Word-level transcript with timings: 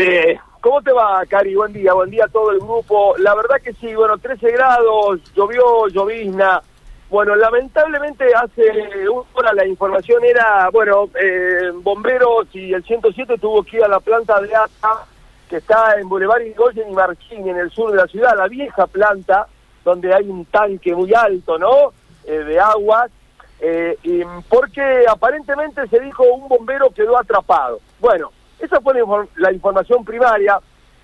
Eh, 0.00 0.38
¿Cómo 0.60 0.80
te 0.80 0.92
va, 0.92 1.26
Cari? 1.26 1.56
Buen 1.56 1.72
día, 1.72 1.92
buen 1.92 2.08
día 2.08 2.26
a 2.26 2.28
todo 2.28 2.52
el 2.52 2.60
grupo. 2.60 3.16
La 3.18 3.34
verdad 3.34 3.56
que 3.60 3.72
sí, 3.72 3.92
bueno, 3.96 4.16
13 4.16 4.52
grados, 4.52 5.20
llovió, 5.34 5.88
llovizna. 5.88 6.62
Bueno, 7.10 7.34
lamentablemente 7.34 8.26
hace 8.32 9.08
una 9.08 9.24
hora 9.34 9.52
la 9.54 9.66
información 9.66 10.24
era, 10.24 10.70
bueno, 10.70 11.08
eh, 11.20 11.72
bomberos 11.82 12.46
y 12.52 12.72
el 12.72 12.84
107 12.84 13.38
tuvo 13.38 13.64
que 13.64 13.78
ir 13.78 13.84
a 13.84 13.88
la 13.88 13.98
planta 13.98 14.40
de 14.40 14.54
ATA, 14.54 15.04
que 15.50 15.56
está 15.56 15.98
en 15.98 16.08
Boulevard 16.08 16.42
Irigoyen 16.42 16.90
y 16.90 16.94
Marquín, 16.94 17.48
en 17.48 17.56
el 17.56 17.72
sur 17.72 17.90
de 17.90 17.96
la 17.96 18.06
ciudad, 18.06 18.36
la 18.36 18.46
vieja 18.46 18.86
planta, 18.86 19.48
donde 19.84 20.14
hay 20.14 20.28
un 20.28 20.44
tanque 20.44 20.94
muy 20.94 21.12
alto, 21.12 21.58
¿no?, 21.58 21.92
eh, 22.24 22.38
de 22.44 22.60
aguas, 22.60 23.10
eh, 23.58 23.98
y 24.04 24.22
porque 24.48 25.06
aparentemente 25.08 25.88
se 25.88 25.98
dijo 25.98 26.22
un 26.22 26.46
bombero 26.46 26.90
quedó 26.90 27.18
atrapado. 27.18 27.80
Bueno, 27.98 28.30
esa 28.58 28.80
fue 28.80 28.94
la, 29.36 29.52
información 29.52 30.04
primaria. 30.04 30.58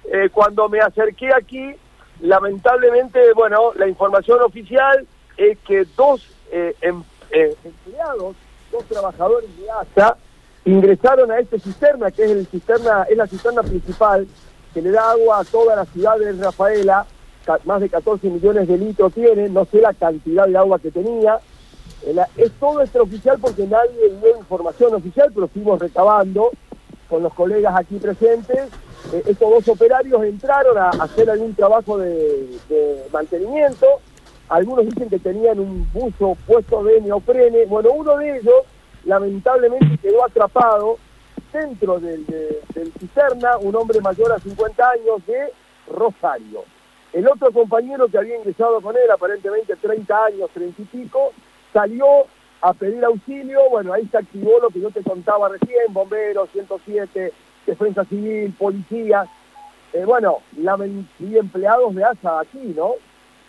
Eh, 0.04 0.28
cuando 0.32 0.68
me 0.68 0.80
acerqué 0.80 1.32
aquí, 1.32 1.74
lamentablemente, 2.20 3.32
bueno, 3.34 3.72
la 3.74 3.88
información 3.88 4.42
oficial 4.42 5.06
es 5.36 5.58
que 5.60 5.84
dos 5.96 6.26
eh, 6.50 6.74
em, 6.80 7.02
eh, 7.30 7.54
empleados, 7.64 8.36
dos 8.70 8.84
trabajadores 8.84 9.48
de 9.56 9.70
ASA, 9.70 10.16
ingresaron 10.64 11.30
a 11.30 11.38
esta 11.38 11.58
cisterna, 11.58 12.10
que 12.10 12.24
es, 12.24 12.30
el 12.30 12.46
cisterna, 12.46 13.04
es 13.04 13.16
la 13.16 13.26
cisterna 13.26 13.62
principal, 13.62 14.26
que 14.72 14.82
le 14.82 14.90
da 14.90 15.12
agua 15.12 15.40
a 15.40 15.44
toda 15.44 15.76
la 15.76 15.84
ciudad 15.86 16.18
de 16.18 16.32
Rafaela, 16.32 17.06
más 17.64 17.80
de 17.80 17.88
14 17.88 18.28
millones 18.28 18.66
de 18.66 18.78
litros 18.78 19.12
tiene, 19.12 19.48
no 19.48 19.66
sé 19.66 19.80
la 19.80 19.92
cantidad 19.92 20.46
de 20.46 20.56
agua 20.56 20.78
que 20.78 20.90
tenía. 20.90 21.38
Es 22.36 22.52
todo 22.58 22.82
extraoficial 22.82 23.38
porque 23.40 23.66
nadie 23.66 24.10
dio 24.20 24.38
información 24.38 24.94
oficial, 24.94 25.30
pero 25.34 25.48
fuimos 25.48 25.78
recabando 25.78 26.50
con 27.14 27.22
los 27.22 27.32
colegas 27.34 27.76
aquí 27.76 27.98
presentes. 27.98 28.68
Eh, 29.12 29.22
estos 29.26 29.48
dos 29.48 29.68
operarios 29.68 30.20
entraron 30.24 30.76
a, 30.76 30.88
hacer 30.88 31.30
algún 31.30 31.54
trabajo 31.54 31.96
de, 31.96 32.58
mantenimiento. 33.12 33.86
Algunos 34.48 34.86
dicen 34.86 35.08
que 35.08 35.20
tenían 35.20 35.60
un 35.60 35.88
buzo 35.92 36.36
puesto 36.44 36.82
de 36.82 37.00
neoprene. 37.02 37.66
Bueno, 37.66 37.92
uno 37.92 38.16
de 38.16 38.38
ellos 38.38 38.64
lamentablemente 39.04 39.96
quedó 39.98 40.24
atrapado 40.24 40.98
dentro 41.52 42.00
del, 42.00 42.26
del 42.26 42.92
cisterna, 42.98 43.58
un 43.58 43.76
hombre 43.76 44.00
mayor 44.00 44.32
a 44.32 44.40
50 44.40 44.90
años 44.90 45.24
de 45.24 45.52
Rosario. 45.86 46.64
El 47.12 47.28
otro 47.28 47.52
compañero 47.52 48.08
que 48.08 48.18
había 48.18 48.36
ingresado 48.38 48.80
con 48.80 48.96
él, 48.96 49.08
aparentemente 49.08 49.76
30 49.76 50.24
años, 50.24 50.50
30 50.52 50.82
y 50.82 50.84
pico, 50.86 51.32
salió 51.72 52.26
a 52.64 52.72
pedir 52.72 53.04
auxilio, 53.04 53.60
bueno, 53.68 53.92
ahí 53.92 54.08
se 54.08 54.16
activó 54.16 54.58
lo 54.58 54.70
que 54.70 54.80
yo 54.80 54.90
te 54.90 55.02
contaba 55.02 55.50
recién, 55.50 55.92
bomberos, 55.92 56.48
107, 56.50 57.30
defensa 57.66 58.06
civil, 58.06 58.54
policía, 58.58 59.26
eh, 59.92 60.06
bueno, 60.06 60.38
y 61.20 61.36
empleados 61.36 61.94
de 61.94 62.04
ASA 62.04 62.40
aquí, 62.40 62.72
¿no? 62.74 62.94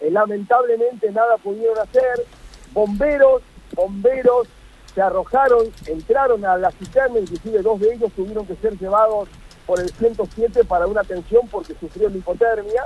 Eh, 0.01 0.11
lamentablemente 0.11 1.09
nada 1.11 1.37
pudieron 1.37 1.79
hacer, 1.79 2.25
bomberos, 2.73 3.41
bomberos 3.73 4.49
se 4.93 5.01
arrojaron, 5.01 5.63
entraron 5.87 6.43
a 6.43 6.57
la 6.57 6.71
cisterna, 6.71 7.19
inclusive 7.19 7.61
dos 7.61 7.79
de 7.79 7.93
ellos 7.93 8.11
tuvieron 8.17 8.45
que 8.45 8.57
ser 8.57 8.77
llevados 8.77 9.29
por 9.65 9.79
el 9.79 9.89
107 9.91 10.65
para 10.65 10.87
una 10.87 11.01
atención 11.01 11.47
porque 11.49 11.73
sufrieron 11.75 12.17
hipotermia. 12.17 12.83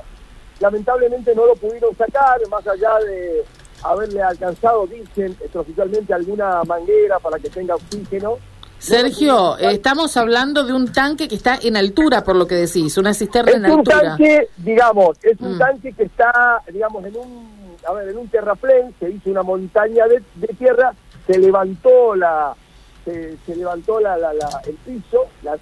Lamentablemente 0.59 1.33
no 1.33 1.47
lo 1.47 1.55
pudieron 1.55 1.95
sacar, 1.95 2.39
más 2.49 2.67
allá 2.67 2.99
de 2.99 3.43
haberle 3.83 4.21
alcanzado, 4.21 4.87
dicen 4.87 5.35
oficialmente 5.53 6.13
alguna 6.13 6.63
manguera 6.63 7.19
para 7.19 7.39
que 7.39 7.49
tenga 7.49 7.75
oxígeno. 7.75 8.37
Sergio, 8.79 9.57
estamos 9.57 10.15
hablando 10.15 10.63
de 10.63 10.71
un 10.71 10.91
tanque 10.93 11.27
que 11.27 11.35
está 11.35 11.59
en 11.61 11.75
altura, 11.75 12.23
por 12.23 12.37
lo 12.37 12.47
que 12.47 12.55
decís, 12.55 12.97
una 12.97 13.13
cisterna 13.13 13.51
en 13.51 13.65
altura. 13.65 13.97
Es 13.97 14.03
un 14.03 14.09
tanque, 14.09 14.49
digamos, 14.57 15.17
es 15.21 15.39
un 15.41 15.55
mm. 15.55 15.59
tanque 15.59 15.93
que 15.93 16.03
está, 16.03 16.61
digamos, 16.71 17.03
en 17.05 17.17
un, 17.17 17.77
a 17.85 17.91
ver, 17.93 18.07
en 18.07 18.17
un 18.17 18.29
terraplén, 18.29 18.95
se 18.99 19.09
hizo 19.09 19.29
una 19.29 19.43
montaña 19.43 20.05
de, 20.07 20.47
tierra, 20.53 20.93
se 21.27 21.37
levantó 21.37 22.15
la, 22.15 22.55
se, 23.03 23.37
levantó 23.53 23.99
la, 23.99 24.17
la, 24.17 24.31
el 24.65 24.75
piso, 24.75 25.25
la, 25.43 25.57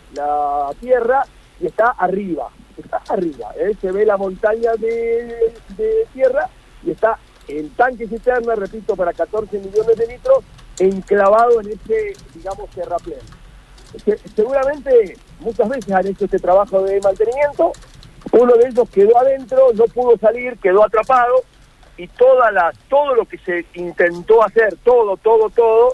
tierra, 0.79 1.23
y 1.59 1.65
está 1.65 1.95
arriba, 1.97 2.49
está 2.77 3.01
arriba, 3.09 3.51
¿eh? 3.57 3.75
se 3.81 3.91
ve 3.91 4.05
la 4.05 4.17
montaña 4.17 4.73
de, 4.73 5.55
de 5.75 6.07
tierra 6.13 6.47
y 6.83 6.91
está 6.91 7.17
el 7.47 7.71
tanque 7.71 8.07
cisterna, 8.07 8.55
repito, 8.55 8.95
para 8.95 9.13
14 9.13 9.59
millones 9.59 9.95
de 9.95 10.07
litros, 10.07 10.43
enclavado 10.79 11.61
en 11.61 11.67
ese, 11.71 12.13
digamos, 12.33 12.69
terraplén. 12.71 13.19
seguramente 14.35 15.17
muchas 15.39 15.69
veces 15.69 15.91
han 15.91 16.07
hecho 16.07 16.25
este 16.25 16.39
trabajo 16.39 16.83
de 16.83 16.99
mantenimiento, 17.01 17.71
uno 18.31 18.53
de 18.55 18.69
ellos 18.69 18.89
quedó 18.89 19.17
adentro, 19.17 19.69
no 19.73 19.85
pudo 19.85 20.17
salir, 20.17 20.57
quedó 20.57 20.83
atrapado, 20.83 21.43
y 21.97 22.07
toda 22.07 22.51
la, 22.51 22.71
todo 22.89 23.15
lo 23.15 23.25
que 23.25 23.37
se 23.39 23.65
intentó 23.73 24.43
hacer, 24.43 24.77
todo, 24.83 25.17
todo, 25.17 25.49
todo, 25.49 25.91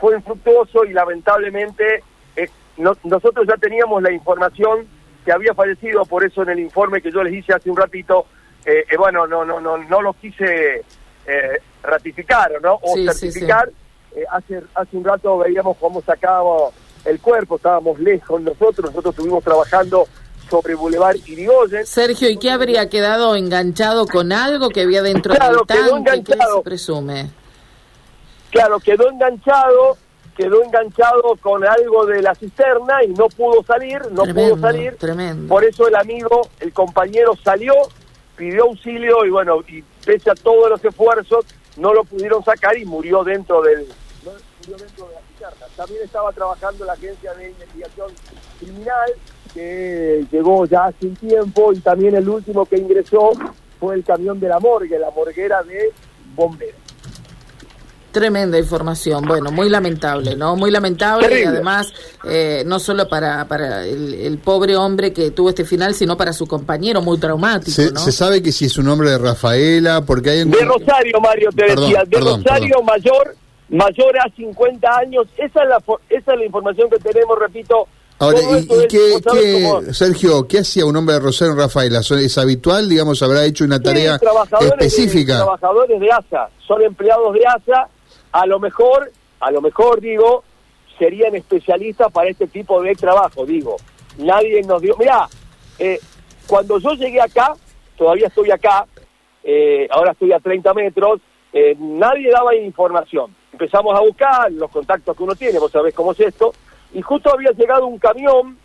fue 0.00 0.16
infructuoso 0.16 0.84
y 0.84 0.92
lamentablemente 0.92 2.02
eh, 2.36 2.48
nosotros 2.76 3.46
ya 3.46 3.56
teníamos 3.56 4.02
la 4.02 4.12
información 4.12 4.86
que 5.24 5.32
había 5.32 5.54
fallecido, 5.54 6.04
por 6.04 6.24
eso 6.24 6.42
en 6.42 6.50
el 6.50 6.60
informe 6.60 7.00
que 7.00 7.12
yo 7.12 7.22
les 7.22 7.32
hice 7.32 7.54
hace 7.54 7.70
un 7.70 7.76
ratito, 7.76 8.26
eh, 8.64 8.84
eh, 8.90 8.96
bueno, 8.96 9.26
no, 9.26 9.44
no, 9.44 9.60
no, 9.60 9.78
no 9.78 10.02
lo 10.02 10.12
quise 10.14 10.84
eh, 11.26 11.58
ratificar 11.82 12.52
¿no? 12.62 12.78
o 12.82 12.96
certificar. 12.96 13.70
hace, 14.30 14.62
hace 14.74 14.96
un 14.96 15.04
rato 15.04 15.38
veíamos 15.38 15.76
cómo 15.78 16.00
sacábamos 16.02 16.72
el 17.04 17.20
cuerpo, 17.20 17.56
estábamos 17.56 17.98
lejos 17.98 18.40
nosotros, 18.40 18.90
nosotros 18.90 19.14
estuvimos 19.14 19.44
trabajando 19.44 20.06
sobre 20.48 20.74
Boulevard 20.74 21.16
Irigoyen. 21.26 21.86
Sergio, 21.86 22.28
¿y 22.28 22.36
qué 22.38 22.50
habría 22.50 22.88
quedado 22.88 23.34
enganchado 23.36 24.06
con 24.06 24.32
algo 24.32 24.68
que 24.68 24.82
había 24.82 25.02
dentro 25.02 25.34
del 25.34 25.56
tanque? 25.66 26.22
¿Qué 26.24 26.38
se 26.38 26.62
presume? 26.62 27.30
Claro, 28.50 28.78
quedó 28.78 29.10
enganchado, 29.10 29.96
quedó 30.36 30.62
enganchado 30.62 31.36
con 31.40 31.66
algo 31.66 32.06
de 32.06 32.22
la 32.22 32.34
cisterna 32.34 33.02
y 33.02 33.08
no 33.08 33.28
pudo 33.28 33.64
salir, 33.64 34.00
no 34.12 34.22
pudo 34.22 34.58
salir. 34.58 34.96
Tremendo. 34.96 35.48
Por 35.48 35.64
eso 35.64 35.88
el 35.88 35.96
amigo, 35.96 36.48
el 36.60 36.72
compañero 36.72 37.34
salió, 37.42 37.74
pidió 38.36 38.64
auxilio 38.64 39.24
y 39.24 39.30
bueno, 39.30 39.60
y 39.68 39.82
pese 40.04 40.30
a 40.30 40.34
todos 40.34 40.70
los 40.70 40.84
esfuerzos, 40.84 41.44
no 41.76 41.92
lo 41.92 42.04
pudieron 42.04 42.44
sacar 42.44 42.76
y 42.78 42.84
murió 42.84 43.24
dentro 43.24 43.62
del 43.62 43.86
de 44.66 44.72
la 44.72 45.20
cisterna. 45.28 45.66
También 45.76 46.02
estaba 46.02 46.32
trabajando 46.32 46.84
la 46.84 46.94
agencia 46.94 47.34
de 47.34 47.50
investigación 47.50 48.12
criminal, 48.58 49.12
que 49.52 50.24
llegó 50.30 50.66
ya 50.66 50.86
hace 50.86 51.06
un 51.06 51.16
tiempo, 51.16 51.72
y 51.72 51.80
también 51.80 52.14
el 52.14 52.28
último 52.28 52.64
que 52.64 52.76
ingresó 52.76 53.32
fue 53.78 53.94
el 53.94 54.04
camión 54.04 54.40
de 54.40 54.48
la 54.48 54.58
morgue, 54.58 54.98
la 54.98 55.10
morguera 55.10 55.62
de 55.62 55.92
bomberos. 56.34 56.83
Tremenda 58.14 58.56
información, 58.56 59.24
bueno, 59.26 59.50
muy 59.50 59.68
lamentable, 59.68 60.36
¿no? 60.36 60.54
Muy 60.54 60.70
lamentable 60.70 61.40
y 61.40 61.42
además 61.42 61.92
eh, 62.22 62.62
no 62.64 62.78
solo 62.78 63.08
para, 63.08 63.44
para 63.48 63.84
el, 63.84 64.38
pobre 64.38 64.76
hombre 64.76 65.12
que 65.12 65.32
tuvo 65.32 65.48
este 65.48 65.64
final, 65.64 65.94
sino 65.94 66.16
para 66.16 66.32
su 66.32 66.46
compañero, 66.46 67.02
muy 67.02 67.18
traumático, 67.18 67.72
se, 67.72 67.90
¿no? 67.90 67.98
Se 67.98 68.12
sabe 68.12 68.40
que 68.40 68.52
si 68.52 68.66
es 68.66 68.78
un 68.78 68.86
hombre 68.86 69.10
de 69.10 69.18
Rafaela, 69.18 70.02
porque 70.02 70.30
hay... 70.30 70.44
De 70.44 70.64
Rosario, 70.64 71.20
Mario, 71.20 71.50
te 71.56 71.64
decía, 71.64 72.04
de 72.06 72.20
Rosario 72.20 72.82
mayor, 72.84 73.34
mayor 73.68 74.16
a 74.20 74.30
50 74.36 74.96
años, 74.96 75.26
esa 75.36 75.64
es 75.64 75.68
la, 75.68 75.82
esa 76.08 76.32
es 76.34 76.38
la 76.38 76.44
información 76.44 76.88
que 76.88 76.98
tenemos, 77.00 77.36
repito, 77.36 77.88
Ahora, 78.20 78.38
¿y, 78.40 78.86
qué, 78.86 79.92
Sergio, 79.92 80.46
qué 80.46 80.60
hacía 80.60 80.86
un 80.86 80.94
hombre 80.96 81.16
de 81.16 81.20
Rosario 81.20 81.54
en 81.54 81.58
Rafaela? 81.58 81.98
¿Es 81.98 82.38
habitual, 82.38 82.88
digamos, 82.88 83.20
habrá 83.24 83.44
hecho 83.44 83.64
una 83.64 83.80
tarea 83.80 84.20
específica? 84.60 85.38
trabajadores 85.38 85.98
de 85.98 86.12
ASA, 86.12 86.48
son 86.64 86.80
empleados 86.82 87.34
de 87.34 87.44
ASA 87.44 87.88
a 88.34 88.46
lo 88.46 88.58
mejor, 88.58 89.12
a 89.38 89.52
lo 89.52 89.62
mejor 89.62 90.00
digo, 90.00 90.42
serían 90.98 91.36
especialistas 91.36 92.10
para 92.10 92.28
este 92.28 92.48
tipo 92.48 92.82
de 92.82 92.92
trabajo, 92.96 93.46
digo. 93.46 93.76
Nadie 94.18 94.60
nos 94.62 94.82
dio, 94.82 94.96
mirá, 94.96 95.28
eh, 95.78 96.00
cuando 96.48 96.80
yo 96.80 96.94
llegué 96.94 97.20
acá, 97.20 97.54
todavía 97.96 98.26
estoy 98.26 98.50
acá, 98.50 98.86
eh, 99.44 99.86
ahora 99.88 100.12
estoy 100.12 100.32
a 100.32 100.40
30 100.40 100.74
metros, 100.74 101.20
eh, 101.52 101.76
nadie 101.78 102.32
daba 102.32 102.56
información. 102.56 103.32
Empezamos 103.52 103.96
a 103.96 104.00
buscar 104.00 104.50
los 104.50 104.68
contactos 104.72 105.16
que 105.16 105.22
uno 105.22 105.36
tiene, 105.36 105.60
vos 105.60 105.70
sabés 105.70 105.94
cómo 105.94 106.10
es 106.10 106.18
esto, 106.18 106.52
y 106.92 107.02
justo 107.02 107.32
había 107.32 107.52
llegado 107.52 107.86
un 107.86 107.98
camión, 107.98 108.58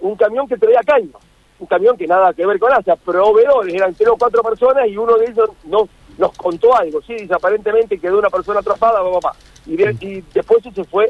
un 0.00 0.16
camión 0.16 0.46
que 0.46 0.58
traía 0.58 0.80
caña, 0.84 1.16
un 1.58 1.66
camión 1.66 1.96
que 1.96 2.06
nada 2.06 2.34
que 2.34 2.44
ver 2.44 2.58
con 2.58 2.74
ASA, 2.74 2.96
proveedores, 2.96 3.72
eran 3.72 3.94
tres 3.94 4.10
o 4.10 4.18
cuatro 4.18 4.42
personas 4.42 4.86
y 4.86 4.98
uno 4.98 5.16
de 5.16 5.30
ellos 5.30 5.48
no 5.64 5.88
nos 6.18 6.32
contó 6.36 6.76
algo, 6.76 7.00
sí, 7.02 7.14
dice, 7.14 7.32
aparentemente 7.32 7.98
quedó 7.98 8.18
una 8.18 8.28
persona 8.28 8.60
atrapada, 8.60 9.00
papá, 9.02 9.34
y, 9.66 9.80
y 10.04 10.24
después 10.34 10.62
se 10.74 10.84
fue 10.84 11.08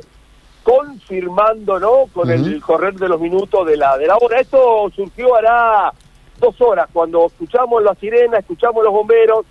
confirmando, 0.62 1.80
¿no? 1.80 2.06
Con 2.12 2.30
el 2.30 2.60
correr 2.60 2.94
de 2.94 3.08
los 3.08 3.20
minutos 3.20 3.66
de 3.66 3.76
la, 3.76 3.96
de 3.96 4.06
la 4.06 4.18
hora. 4.18 4.38
Esto 4.38 4.90
surgió 4.94 5.34
hará 5.34 5.92
dos 6.38 6.60
horas, 6.60 6.88
cuando 6.92 7.26
escuchamos 7.26 7.82
la 7.82 7.94
sirena, 7.94 8.38
escuchamos 8.38 8.84
los 8.84 8.92
bomberos, 8.92 9.46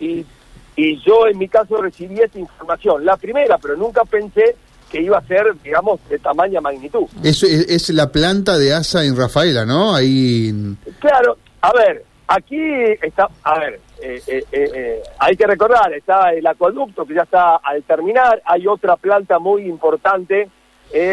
y, 0.00 0.26
y 0.74 1.00
yo 1.04 1.28
en 1.28 1.38
mi 1.38 1.48
caso 1.48 1.80
recibí 1.80 2.18
esta 2.18 2.38
información. 2.38 3.04
La 3.04 3.16
primera, 3.16 3.56
pero 3.58 3.76
nunca 3.76 4.04
pensé 4.04 4.56
que 4.90 5.00
iba 5.00 5.18
a 5.18 5.26
ser, 5.26 5.54
digamos, 5.62 6.00
de 6.08 6.18
tamaña 6.18 6.60
magnitud. 6.60 7.06
Eso 7.22 7.46
es, 7.46 7.90
la 7.90 8.10
planta 8.10 8.58
de 8.58 8.74
ASA 8.74 9.04
en 9.04 9.16
Rafaela, 9.16 9.64
¿no? 9.64 9.94
Ahí. 9.94 10.52
Claro, 10.98 11.36
a 11.60 11.72
ver, 11.72 12.04
aquí 12.26 12.58
está, 13.02 13.28
a 13.44 13.58
ver, 13.60 13.80
eh, 14.00 14.22
eh, 14.26 14.44
eh, 14.52 15.02
hay 15.18 15.36
que 15.36 15.46
recordar, 15.46 15.92
está 15.92 16.32
el 16.32 16.46
acueducto 16.46 17.04
que 17.04 17.14
ya 17.14 17.22
está 17.22 17.56
al 17.56 17.82
terminar, 17.82 18.40
hay 18.44 18.66
otra 18.66 18.96
planta 18.96 19.38
muy 19.38 19.62
importante, 19.62 20.48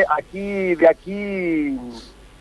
aquí, 0.10 0.76
de 0.76 0.88
aquí, 0.88 1.78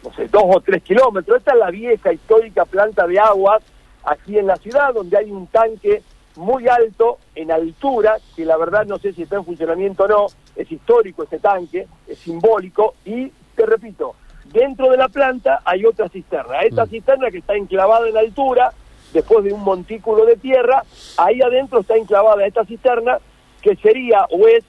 no 0.03 0.13
sé, 0.15 0.29
dos 0.29 0.45
o 0.47 0.61
tres 0.61 0.83
kilómetros, 0.83 1.39
esta 1.39 1.53
es 1.53 1.59
la 1.59 1.71
vieja 1.71 2.13
histórica 2.13 2.65
planta 2.65 3.07
de 3.07 3.19
aguas 3.19 3.63
aquí 4.05 4.39
en 4.39 4.47
la 4.47 4.57
ciudad, 4.57 4.93
donde 4.93 5.17
hay 5.17 5.31
un 5.31 5.47
tanque 5.47 6.03
muy 6.37 6.69
alto 6.69 7.19
en 7.35 7.51
altura, 7.51 8.19
que 8.37 8.45
la 8.45 8.57
verdad 8.57 8.85
no 8.87 8.99
sé 8.99 9.13
si 9.13 9.23
está 9.23 9.37
en 9.37 9.45
funcionamiento 9.45 10.05
o 10.05 10.09
no, 10.09 10.27
es 10.57 10.71
histórico 10.71 11.23
este 11.23 11.39
tanque, 11.39 11.87
es 12.07 12.19
simbólico, 12.19 12.95
y 13.05 13.33
te 13.57 13.67
repito, 13.67 14.15
dentro 14.53 14.91
de 14.91 14.97
la 14.97 15.09
planta 15.09 15.63
hay 15.65 15.85
otra 15.87 16.09
cisterna. 16.09 16.61
Esta 16.63 16.85
mm. 16.85 16.89
cisterna 16.89 17.31
que 17.31 17.39
está 17.39 17.55
enclavada 17.55 18.09
en 18.09 18.17
altura, 18.17 18.73
después 19.15 19.45
de 19.45 19.53
un 19.55 19.63
montículo 19.63 20.27
de 20.27 20.37
tierra, 20.37 20.83
ahí 21.17 21.41
adentro 21.41 21.81
está 21.81 21.97
enclavada 21.97 22.45
esta 22.45 22.67
cisterna, 22.67 23.19
que 23.63 23.77
sería 23.77 24.27
o 24.31 24.47
es 24.47 24.65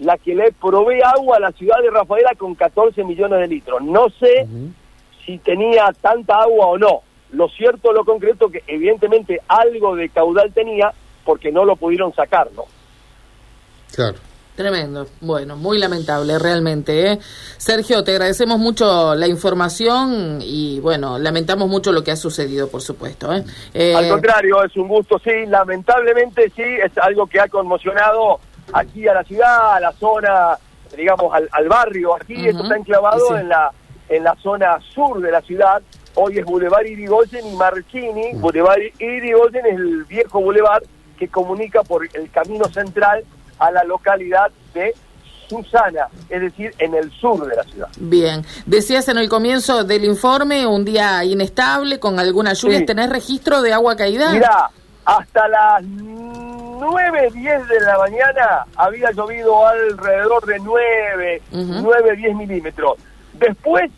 la 0.00 0.18
que 0.18 0.34
le 0.34 0.52
provee 0.52 1.00
agua 1.02 1.36
a 1.38 1.40
la 1.40 1.52
ciudad 1.52 1.80
de 1.80 1.90
Rafaela 1.90 2.32
con 2.36 2.54
14 2.54 3.04
millones 3.04 3.40
de 3.40 3.46
litros. 3.46 3.80
No 3.82 4.10
sé 4.10 4.46
si 5.24 5.38
tenía 5.38 5.94
tanta 5.98 6.42
agua 6.42 6.66
o 6.66 6.76
no. 6.76 7.02
Lo 7.30 7.48
cierto, 7.48 7.92
lo 7.92 8.04
concreto, 8.04 8.50
que 8.50 8.62
evidentemente 8.66 9.40
algo 9.48 9.96
de 9.96 10.08
caudal 10.08 10.52
tenía, 10.52 10.92
porque 11.24 11.50
no 11.50 11.64
lo 11.64 11.76
pudieron 11.76 12.14
sacar, 12.14 12.50
¿no? 12.54 12.64
Claro. 13.94 14.18
Tremendo. 14.56 15.08
Bueno, 15.20 15.56
muy 15.56 15.78
lamentable 15.78 16.38
realmente. 16.38 17.12
¿eh? 17.12 17.18
Sergio, 17.56 18.04
te 18.04 18.12
agradecemos 18.12 18.58
mucho 18.58 19.14
la 19.16 19.26
información 19.26 20.38
y 20.40 20.78
bueno, 20.78 21.18
lamentamos 21.18 21.68
mucho 21.68 21.90
lo 21.90 22.04
que 22.04 22.12
ha 22.12 22.16
sucedido, 22.16 22.68
por 22.68 22.80
supuesto. 22.80 23.32
¿eh? 23.34 23.44
Eh, 23.72 23.94
Al 23.96 24.08
contrario, 24.08 24.62
es 24.62 24.76
un 24.76 24.86
gusto, 24.86 25.18
sí. 25.18 25.46
Lamentablemente 25.46 26.52
sí, 26.54 26.62
es 26.62 26.96
algo 26.98 27.26
que 27.26 27.40
ha 27.40 27.48
conmocionado 27.48 28.38
aquí 28.72 29.08
a 29.08 29.14
la 29.14 29.24
ciudad, 29.24 29.74
a 29.74 29.80
la 29.80 29.92
zona, 29.92 30.56
digamos, 30.96 31.34
al, 31.34 31.68
barrio. 31.68 32.14
Aquí 32.14 32.46
esto 32.46 32.62
está 32.62 32.76
enclavado 32.76 33.36
en, 33.36 33.48
la, 33.48 33.72
en 34.08 34.22
la 34.22 34.36
zona 34.36 34.78
sur 34.94 35.20
de 35.20 35.32
la 35.32 35.40
ciudad. 35.40 35.82
Hoy 36.14 36.38
es 36.38 36.44
Boulevard 36.44 36.86
Irigoyen 36.86 37.44
y 37.44 37.56
Marchini. 37.56 38.34
Boulevard 38.34 38.78
Irigoyen 39.00 39.66
es 39.66 39.74
el 39.74 40.04
viejo 40.04 40.40
boulevard 40.40 40.84
que 41.18 41.26
comunica 41.26 41.82
por 41.82 42.06
el 42.14 42.30
camino 42.30 42.66
central 42.66 43.24
a 43.64 43.70
la 43.70 43.84
localidad 43.84 44.50
de 44.74 44.94
Susana, 45.48 46.08
es 46.28 46.40
decir, 46.40 46.74
en 46.78 46.94
el 46.94 47.10
sur 47.12 47.46
de 47.46 47.56
la 47.56 47.62
ciudad. 47.64 47.88
Bien, 47.98 48.44
decías 48.66 49.08
en 49.08 49.18
el 49.18 49.28
comienzo 49.28 49.84
del 49.84 50.04
informe 50.04 50.66
un 50.66 50.84
día 50.84 51.24
inestable 51.24 51.98
con 51.98 52.18
algunas 52.18 52.60
lluvias, 52.60 52.84
¿tenés 52.86 53.10
registro 53.10 53.62
de 53.62 53.72
agua 53.72 53.96
caída? 53.96 54.32
Mira, 54.32 54.70
hasta 55.04 55.48
las 55.48 55.82
9, 55.82 57.30
10 57.32 57.68
de 57.68 57.80
la 57.80 57.98
mañana 57.98 58.66
había 58.76 59.10
llovido 59.12 59.66
alrededor 59.66 60.44
de 60.46 60.58
9, 60.60 61.42
9, 61.52 62.16
10 62.16 62.36
milímetros. 62.36 62.98
Después, 63.34 63.90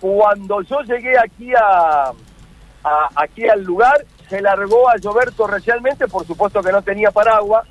cuando 0.00 0.62
yo 0.62 0.80
llegué 0.82 1.18
aquí 1.18 1.52
a, 1.54 2.12
a, 2.84 3.08
aquí 3.16 3.48
al 3.48 3.62
lugar, 3.62 4.04
se 4.28 4.40
largó 4.40 4.88
a 4.88 4.96
llover 4.96 5.32
torrencialmente, 5.32 6.06
por 6.08 6.26
supuesto 6.26 6.60
que 6.62 6.72
no 6.72 6.82
tenía 6.82 7.10
paraguas, 7.10 7.66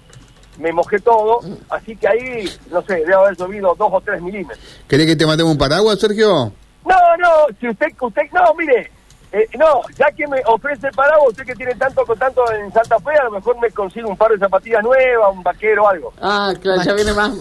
me 0.57 0.72
mojé 0.72 1.00
todo, 1.00 1.40
así 1.69 1.96
que 1.96 2.07
ahí, 2.07 2.50
no 2.72 2.81
sé, 2.84 2.96
debe 2.96 3.16
haber 3.16 3.38
llovido 3.38 3.75
dos 3.78 3.90
o 3.92 4.02
tres 4.02 4.22
milímetros. 4.22 4.60
¿Querés 4.88 5.07
que 5.07 5.16
te 5.16 5.25
mandemos 5.25 5.52
un 5.52 5.57
paraguas, 5.57 6.00
Sergio? 6.00 6.52
No, 6.86 7.18
no, 7.18 7.30
si 7.60 7.68
usted, 7.69 7.88
usted, 8.00 8.22
no, 8.31 8.54
mire, 8.56 8.92
eh, 9.31 9.50
no, 9.57 9.81
ya 9.98 10.10
que 10.12 10.25
me 10.28 10.42
ofrece 10.46 10.90
paraguas, 10.96 11.31
usted 11.31 11.46
que 11.46 11.56
tiene 11.56 11.75
tanto 11.75 12.06
con 12.06 12.18
tanto 12.18 12.42
en 12.54 12.72
Santa 12.72 12.98
Fe, 13.00 13.12
a 13.19 13.25
lo 13.25 13.31
mejor 13.31 13.60
me 13.60 13.69
consigue 13.72 14.06
un 14.06 14.16
par 14.16 14.31
de 14.31 14.38
zapatillas 14.38 14.81
nuevas, 14.81 15.34
un 15.34 15.44
vaquero 15.44 15.84
o 15.84 15.88
algo. 15.90 16.13
Ah, 16.22 16.54
claro, 16.62 16.81
ya 16.84 16.94
viene 16.94 17.13
más. 17.13 17.31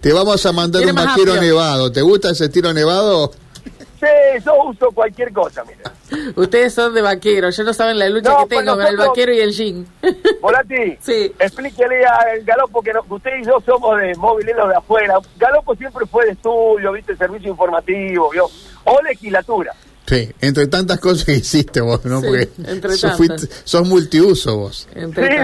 te 0.00 0.12
vamos 0.12 0.44
a 0.46 0.52
mandar 0.52 0.84
un 0.86 0.94
vaquero 0.94 1.34
nevado. 1.40 1.90
¿Te 1.90 2.02
gusta 2.02 2.30
ese 2.30 2.44
estilo 2.44 2.72
nevado? 2.72 3.32
Yo 4.44 4.64
uso 4.64 4.90
cualquier 4.92 5.32
cosa, 5.32 5.64
mira. 5.64 5.92
Ustedes 6.36 6.74
son 6.74 6.94
de 6.94 7.02
vaquero, 7.02 7.50
ya 7.50 7.64
no 7.64 7.72
saben 7.72 7.98
la 7.98 8.08
lucha 8.08 8.36
que 8.42 8.56
tengo 8.56 8.76
con 8.76 8.86
el 8.86 8.96
vaquero 8.96 9.32
y 9.32 9.40
el 9.40 9.52
jean. 9.52 9.86
Volati, 10.40 10.96
sí. 11.00 11.32
explíquele 11.38 12.04
a 12.04 12.18
Galopo 12.44 12.82
que, 12.82 12.92
usted 13.08 13.30
y 13.40 13.44
yo 13.44 13.60
somos 13.64 13.98
de 13.98 14.14
mobileros 14.16 14.68
de 14.68 14.76
afuera. 14.76 15.18
Galopo 15.36 15.74
siempre 15.74 16.06
fue 16.06 16.26
de 16.26 16.32
estudio, 16.32 16.92
viste, 16.92 17.16
servicio 17.16 17.50
informativo, 17.50 18.30
¿vio? 18.30 18.48
o 18.84 19.02
legislatura. 19.02 19.72
Sí, 20.06 20.30
entre 20.42 20.66
tantas 20.66 21.00
cosas 21.00 21.24
que 21.24 21.32
hiciste 21.32 21.80
vos, 21.80 22.04
¿no? 22.04 22.20
Porque 22.20 22.50
sos, 22.94 23.48
sos, 23.64 23.88
multiuso 23.88 24.58
vos. 24.58 24.86
Entre 24.94 25.40